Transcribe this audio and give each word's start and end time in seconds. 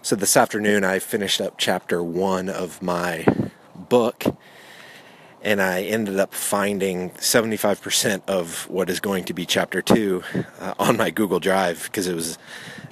So 0.00 0.14
this 0.14 0.36
afternoon, 0.36 0.84
I 0.84 1.00
finished 1.00 1.40
up 1.40 1.54
chapter 1.58 2.02
one 2.02 2.48
of 2.48 2.80
my 2.80 3.26
book, 3.74 4.24
and 5.42 5.60
I 5.60 5.82
ended 5.82 6.20
up 6.20 6.32
finding 6.32 7.10
75% 7.10 8.22
of 8.28 8.70
what 8.70 8.90
is 8.90 9.00
going 9.00 9.24
to 9.24 9.34
be 9.34 9.44
chapter 9.44 9.82
two 9.82 10.22
uh, 10.60 10.74
on 10.78 10.96
my 10.96 11.10
Google 11.10 11.40
Drive 11.40 11.82
because 11.84 12.06
it 12.06 12.14
was 12.14 12.38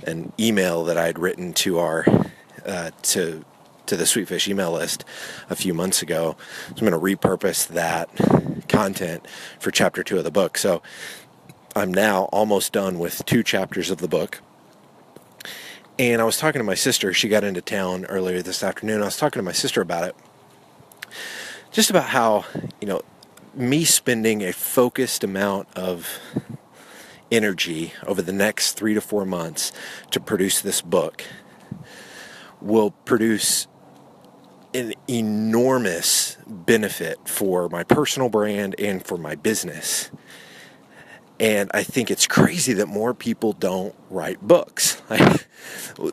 an 0.04 0.32
email 0.38 0.82
that 0.84 0.98
I 0.98 1.06
had 1.06 1.18
written 1.18 1.52
to 1.54 1.78
our 1.78 2.04
uh, 2.66 2.90
to 3.02 3.44
to 3.86 3.96
the 3.96 4.04
Sweetfish 4.04 4.48
email 4.48 4.72
list 4.72 5.04
a 5.48 5.54
few 5.54 5.72
months 5.72 6.02
ago. 6.02 6.36
So 6.70 6.84
I'm 6.84 6.90
going 6.90 7.16
to 7.16 7.16
repurpose 7.16 7.68
that 7.68 8.08
content 8.68 9.24
for 9.60 9.70
chapter 9.70 10.02
two 10.02 10.18
of 10.18 10.24
the 10.24 10.32
book. 10.32 10.58
So 10.58 10.82
I'm 11.76 11.94
now 11.94 12.24
almost 12.32 12.72
done 12.72 12.98
with 12.98 13.24
two 13.26 13.44
chapters 13.44 13.92
of 13.92 13.98
the 13.98 14.08
book. 14.08 14.40
And 15.98 16.20
I 16.20 16.24
was 16.24 16.36
talking 16.36 16.58
to 16.58 16.64
my 16.64 16.74
sister. 16.74 17.14
She 17.14 17.28
got 17.28 17.42
into 17.42 17.62
town 17.62 18.04
earlier 18.06 18.42
this 18.42 18.62
afternoon. 18.62 19.00
I 19.00 19.06
was 19.06 19.16
talking 19.16 19.38
to 19.40 19.44
my 19.44 19.52
sister 19.52 19.80
about 19.80 20.04
it. 20.04 20.14
Just 21.70 21.88
about 21.88 22.08
how, 22.10 22.44
you 22.82 22.86
know, 22.86 23.00
me 23.54 23.84
spending 23.84 24.42
a 24.42 24.52
focused 24.52 25.24
amount 25.24 25.68
of 25.74 26.20
energy 27.32 27.94
over 28.06 28.20
the 28.20 28.32
next 28.32 28.72
three 28.72 28.92
to 28.92 29.00
four 29.00 29.24
months 29.24 29.72
to 30.10 30.20
produce 30.20 30.60
this 30.60 30.82
book 30.82 31.24
will 32.60 32.90
produce 32.90 33.66
an 34.74 34.92
enormous 35.08 36.36
benefit 36.46 37.26
for 37.26 37.70
my 37.70 37.82
personal 37.82 38.28
brand 38.28 38.74
and 38.78 39.02
for 39.02 39.16
my 39.16 39.34
business. 39.34 40.10
And 41.40 41.70
I 41.72 41.82
think 41.82 42.10
it's 42.10 42.26
crazy 42.26 42.74
that 42.74 42.86
more 42.86 43.14
people 43.14 43.54
don't 43.54 43.94
write 44.10 44.42
books. 44.42 44.95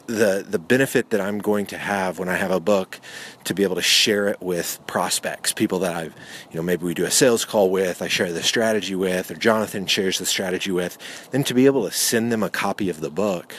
the 0.08 0.46
the 0.48 0.60
benefit 0.60 1.10
that 1.10 1.20
I'm 1.20 1.40
going 1.40 1.66
to 1.68 1.78
have 1.78 2.20
when 2.20 2.30
I 2.30 2.36
have 2.36 2.52
a 2.52 2.60
book 2.60 3.00
to 3.44 3.54
be 3.54 3.64
able 3.64 3.76
to 3.76 3.82
share 3.82 4.28
it 4.28 4.42
with 4.42 4.80
prospects, 4.88 5.52
people 5.52 5.80
that 5.80 5.96
I've, 5.96 6.16
you 6.52 6.58
know, 6.58 6.64
maybe 6.64 6.86
we 6.86 6.94
do 6.94 7.06
a 7.06 7.12
sales 7.12 7.44
call 7.44 7.70
with, 7.70 8.02
I 8.02 8.08
share 8.08 8.32
the 8.32 8.44
strategy 8.44 8.96
with, 8.96 9.32
or 9.32 9.36
Jonathan 9.36 9.86
shares 9.88 10.20
the 10.20 10.26
strategy 10.26 10.72
with, 10.72 10.98
then 11.32 11.44
to 11.46 11.54
be 11.54 11.66
able 11.66 11.86
to 11.86 11.92
send 11.92 12.32
them 12.32 12.44
a 12.44 12.50
copy 12.50 12.90
of 12.90 13.02
the 13.02 13.10
book, 13.10 13.56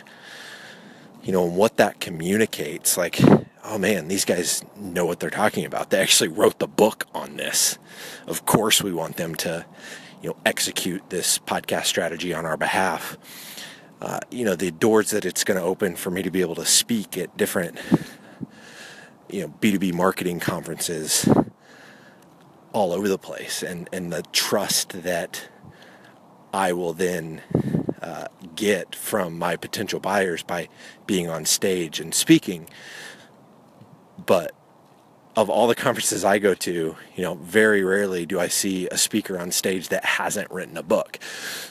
you 1.22 1.32
know, 1.32 1.44
and 1.46 1.56
what 1.56 1.76
that 1.78 2.00
communicates, 2.00 2.96
like, 2.96 3.18
oh 3.64 3.78
man, 3.78 4.08
these 4.08 4.24
guys 4.24 4.64
know 4.76 5.06
what 5.06 5.20
they're 5.20 5.30
talking 5.30 5.64
about. 5.64 5.90
They 5.90 6.00
actually 6.00 6.28
wrote 6.28 6.58
the 6.58 6.68
book 6.68 7.06
on 7.14 7.36
this. 7.36 7.78
Of 8.26 8.46
course, 8.46 8.82
we 8.82 8.92
want 8.92 9.16
them 9.16 9.34
to 9.36 9.66
you 10.22 10.30
know 10.30 10.36
execute 10.46 11.10
this 11.10 11.38
podcast 11.38 11.84
strategy 11.84 12.32
on 12.32 12.46
our 12.46 12.56
behalf. 12.56 13.18
Uh, 14.00 14.20
you 14.30 14.44
know 14.44 14.54
the 14.54 14.70
doors 14.70 15.10
that 15.10 15.24
it's 15.24 15.44
going 15.44 15.58
to 15.58 15.64
open 15.64 15.96
for 15.96 16.10
me 16.10 16.22
to 16.22 16.30
be 16.30 16.40
able 16.40 16.54
to 16.54 16.66
speak 16.66 17.16
at 17.16 17.34
different 17.36 17.78
you 19.30 19.42
know 19.42 19.48
B2B 19.60 19.94
marketing 19.94 20.40
conferences 20.40 21.28
all 22.72 22.92
over 22.92 23.08
the 23.08 23.18
place 23.18 23.62
and 23.62 23.88
and 23.92 24.12
the 24.12 24.22
trust 24.32 25.02
that 25.04 25.48
I 26.52 26.72
will 26.72 26.92
then 26.92 27.40
uh, 28.02 28.26
get 28.54 28.94
from 28.94 29.38
my 29.38 29.56
potential 29.56 30.00
buyers 30.00 30.42
by 30.42 30.68
being 31.06 31.28
on 31.28 31.44
stage 31.46 32.00
and 32.00 32.14
speaking 32.14 32.68
but 34.26 34.54
of 35.36 35.50
all 35.50 35.66
the 35.66 35.74
conferences 35.74 36.24
I 36.24 36.38
go 36.38 36.54
to, 36.54 36.96
you 37.16 37.22
know, 37.22 37.34
very 37.34 37.82
rarely 37.82 38.24
do 38.24 38.38
I 38.38 38.48
see 38.48 38.88
a 38.88 38.96
speaker 38.96 39.38
on 39.38 39.50
stage 39.50 39.88
that 39.88 40.04
hasn't 40.04 40.50
written 40.50 40.76
a 40.76 40.82
book. 40.82 41.18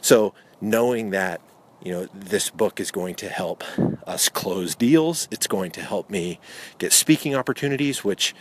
So 0.02 0.34
knowing 0.60 1.12
that, 1.12 1.42
you 1.84 1.92
know, 1.92 2.08
this 2.14 2.50
book 2.50 2.80
is 2.80 2.92
going 2.92 3.16
to 3.16 3.30
help 3.30 3.64
us 4.08 4.30
close 4.30 4.74
deals, 4.74 5.28
it's 5.32 5.48
going 5.48 5.72
to 5.72 5.82
help 5.82 6.10
me 6.10 6.40
get 6.78 6.94
speaking 6.94 7.36
opportunities, 7.36 8.04
which 8.04 8.34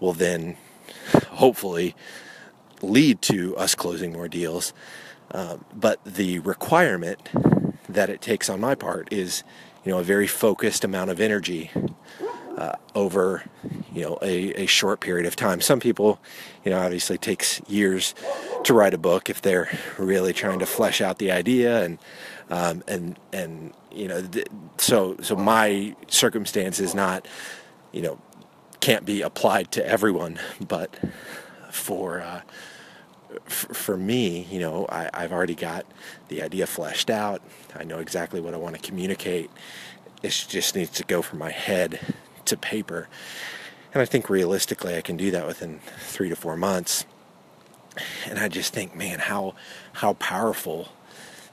will 0.00 0.14
then 0.14 0.56
hopefully 1.28 1.94
lead 2.82 3.20
to 3.22 3.56
us 3.56 3.74
closing 3.74 4.12
more 4.12 4.28
deals. 4.28 4.72
Um, 5.32 5.64
but 5.74 6.02
the 6.04 6.38
requirement 6.40 7.28
that 7.88 8.08
it 8.08 8.20
takes 8.20 8.48
on 8.48 8.60
my 8.60 8.74
part 8.74 9.12
is, 9.12 9.42
you 9.84 9.92
know, 9.92 9.98
a 9.98 10.04
very 10.04 10.26
focused 10.26 10.84
amount 10.84 11.10
of 11.10 11.20
energy 11.20 11.70
uh, 12.56 12.76
over 12.94 13.44
you 13.92 14.02
know 14.02 14.18
a, 14.22 14.62
a 14.62 14.66
short 14.66 15.00
period 15.00 15.26
of 15.26 15.36
time. 15.36 15.60
Some 15.60 15.80
people, 15.80 16.18
you 16.64 16.70
know, 16.70 16.78
obviously 16.80 17.18
takes 17.18 17.60
years 17.68 18.14
to 18.64 18.74
write 18.74 18.94
a 18.94 18.98
book 18.98 19.28
if 19.30 19.42
they're 19.42 19.70
really 19.98 20.32
trying 20.32 20.58
to 20.60 20.66
flesh 20.66 21.00
out 21.00 21.18
the 21.18 21.30
idea 21.30 21.84
and 21.84 21.98
um, 22.50 22.82
and 22.88 23.18
and 23.32 23.72
you 23.92 24.08
know 24.08 24.22
th- 24.22 24.48
so 24.78 25.16
so 25.20 25.36
my 25.36 25.94
circumstance 26.08 26.80
is 26.80 26.94
not 26.94 27.26
you 27.92 28.02
know 28.02 28.18
can't 28.80 29.04
be 29.04 29.22
applied 29.22 29.70
to 29.72 29.86
everyone, 29.86 30.38
but 30.60 30.96
for 31.70 32.20
uh, 32.20 32.42
f- 33.46 33.68
for 33.72 33.96
me, 33.96 34.46
you 34.50 34.60
know, 34.60 34.86
I, 34.88 35.10
I've 35.12 35.32
already 35.32 35.54
got 35.54 35.86
the 36.28 36.42
idea 36.42 36.66
fleshed 36.66 37.10
out. 37.10 37.42
I 37.74 37.84
know 37.84 37.98
exactly 37.98 38.40
what 38.40 38.54
I 38.54 38.58
want 38.58 38.76
to 38.76 38.80
communicate. 38.80 39.50
It 40.22 40.46
just 40.48 40.74
needs 40.74 40.90
to 40.90 41.04
go 41.04 41.20
from 41.22 41.38
my 41.38 41.50
head 41.50 42.00
to 42.46 42.56
paper. 42.56 43.08
And 43.92 44.02
I 44.02 44.04
think 44.04 44.28
realistically 44.28 44.96
I 44.96 45.00
can 45.00 45.16
do 45.16 45.30
that 45.30 45.46
within 45.46 45.80
three 45.98 46.28
to 46.28 46.36
four 46.36 46.56
months. 46.56 47.06
And 48.26 48.38
I 48.38 48.48
just 48.48 48.74
think, 48.74 48.94
man, 48.94 49.20
how 49.20 49.54
how 49.94 50.14
powerful 50.14 50.88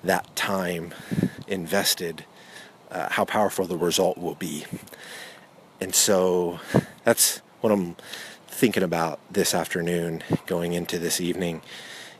that 0.03 0.35
time 0.35 0.93
invested, 1.47 2.25
uh, 2.91 3.09
how 3.11 3.23
powerful 3.23 3.65
the 3.65 3.77
result 3.77 4.17
will 4.17 4.35
be. 4.35 4.65
And 5.79 5.95
so 5.95 6.59
that's 7.03 7.41
what 7.61 7.71
I'm 7.71 7.95
thinking 8.47 8.83
about 8.83 9.19
this 9.31 9.53
afternoon, 9.53 10.23
going 10.45 10.73
into 10.73 10.99
this 10.99 11.21
evening. 11.21 11.61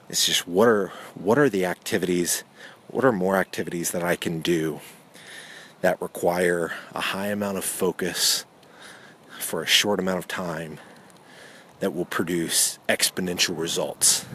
It's 0.09 0.25
just 0.25 0.47
what 0.47 0.67
are 0.67 0.91
what 1.15 1.37
are 1.37 1.49
the 1.49 1.65
activities, 1.65 2.43
what 2.87 3.03
are 3.03 3.11
more 3.11 3.35
activities 3.35 3.91
that 3.91 4.03
I 4.03 4.15
can 4.15 4.39
do 4.39 4.79
that 5.81 6.01
require 6.01 6.71
a 6.95 7.01
high 7.01 7.27
amount 7.27 7.57
of 7.57 7.65
focus 7.65 8.45
for 9.53 9.61
a 9.61 9.67
short 9.67 9.99
amount 9.99 10.17
of 10.17 10.27
time 10.27 10.79
that 11.79 11.93
will 11.93 12.05
produce 12.05 12.79
exponential 12.89 13.55
results 13.55 14.25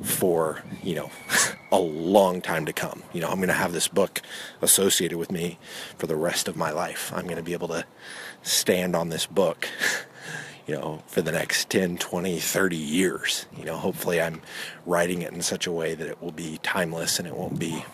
for 0.00 0.62
you 0.82 0.94
know 0.94 1.10
a 1.70 1.78
long 1.78 2.40
time 2.40 2.64
to 2.64 2.72
come. 2.72 3.02
You 3.12 3.20
know 3.20 3.28
i'm 3.28 3.36
going 3.36 3.48
to 3.48 3.52
have 3.52 3.74
this 3.74 3.88
book 3.88 4.22
associated 4.62 5.18
with 5.18 5.30
me 5.30 5.58
for 5.98 6.06
the 6.06 6.16
rest 6.16 6.48
of 6.48 6.56
my 6.56 6.70
life. 6.70 7.12
I'm 7.14 7.24
going 7.24 7.36
to 7.36 7.42
be 7.42 7.52
able 7.52 7.68
to 7.68 7.84
stand 8.40 8.96
on 8.96 9.10
this 9.10 9.26
book 9.26 9.68
you 10.66 10.74
know 10.74 11.02
for 11.06 11.20
the 11.20 11.32
next 11.32 11.68
10 11.68 11.98
20 11.98 12.38
30 12.40 12.74
years. 12.74 13.44
You 13.54 13.66
know 13.66 13.76
hopefully 13.76 14.18
i'm 14.18 14.40
writing 14.86 15.20
it 15.20 15.34
in 15.34 15.42
such 15.42 15.66
a 15.66 15.72
way 15.72 15.94
that 15.94 16.08
it 16.08 16.22
will 16.22 16.32
be 16.32 16.58
timeless 16.62 17.18
and 17.18 17.28
it 17.28 17.36
won't 17.36 17.58
be 17.58 17.84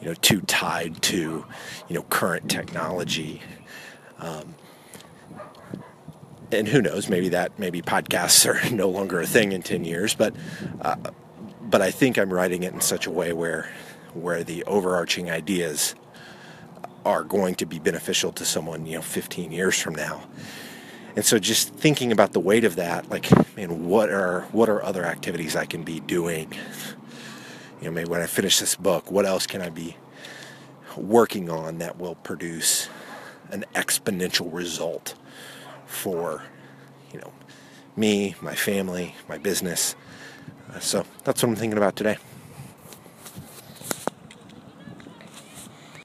you 0.00 0.08
know 0.08 0.14
too 0.14 0.40
tied 0.40 1.00
to 1.02 1.46
you 1.88 1.94
know 1.94 2.02
current 2.02 2.50
technology. 2.50 3.42
Um, 4.18 4.56
and 6.52 6.68
who 6.68 6.82
knows, 6.82 7.08
maybe 7.08 7.30
that 7.30 7.58
maybe 7.58 7.82
podcasts 7.82 8.46
are 8.46 8.70
no 8.74 8.88
longer 8.88 9.20
a 9.20 9.26
thing 9.26 9.52
in 9.52 9.62
ten 9.62 9.84
years, 9.84 10.14
but 10.14 10.34
uh, 10.80 10.96
but 11.62 11.80
I 11.80 11.90
think 11.90 12.18
I'm 12.18 12.32
writing 12.32 12.62
it 12.62 12.72
in 12.72 12.80
such 12.80 13.06
a 13.06 13.10
way 13.10 13.32
where 13.32 13.70
where 14.14 14.42
the 14.42 14.64
overarching 14.64 15.30
ideas 15.30 15.94
are 17.04 17.24
going 17.24 17.54
to 17.54 17.66
be 17.66 17.78
beneficial 17.78 18.32
to 18.32 18.44
someone 18.44 18.84
you 18.86 18.96
know 18.96 19.02
15 19.02 19.52
years 19.52 19.78
from 19.80 19.94
now. 19.94 20.22
And 21.16 21.24
so 21.24 21.38
just 21.38 21.74
thinking 21.74 22.12
about 22.12 22.32
the 22.32 22.40
weight 22.40 22.64
of 22.64 22.76
that, 22.76 23.10
like, 23.10 23.28
man, 23.56 23.88
what 23.88 24.10
are 24.10 24.42
what 24.52 24.68
are 24.68 24.82
other 24.82 25.04
activities 25.04 25.56
I 25.56 25.66
can 25.66 25.82
be 25.82 26.00
doing? 26.00 26.52
You 27.80 27.86
know, 27.86 27.90
maybe 27.90 28.10
when 28.10 28.20
I 28.20 28.26
finish 28.26 28.58
this 28.58 28.76
book, 28.76 29.10
what 29.10 29.26
else 29.26 29.46
can 29.46 29.60
I 29.60 29.70
be 29.70 29.96
working 30.96 31.50
on 31.50 31.78
that 31.78 31.98
will 31.98 32.14
produce 32.16 32.88
an 33.50 33.64
exponential 33.74 34.52
result? 34.52 35.14
For, 35.90 36.42
you 37.12 37.20
know, 37.20 37.32
me, 37.96 38.34
my 38.40 38.54
family, 38.54 39.14
my 39.28 39.38
business. 39.38 39.96
Uh, 40.72 40.78
so 40.78 41.04
that's 41.24 41.42
what 41.42 41.50
I'm 41.50 41.56
thinking 41.56 41.76
about 41.76 41.96
today. 41.96 42.16